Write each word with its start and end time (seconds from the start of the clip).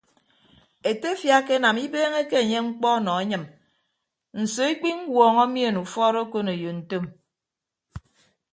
Etefia 0.89 1.33
akenam 1.39 1.77
ibeeñeke 1.85 2.37
enye 2.43 2.59
mkpọ 2.67 2.89
nọ 3.03 3.11
anyịm 3.21 3.43
nso 4.39 4.61
ikpiñwuọñọ 4.73 5.43
mien 5.53 5.77
ufọọd 5.83 6.15
okoneyo 6.23 6.71
ntom. 6.79 7.05